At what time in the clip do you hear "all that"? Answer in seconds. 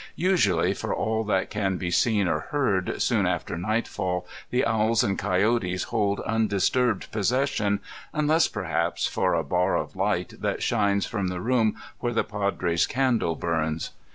0.95-1.51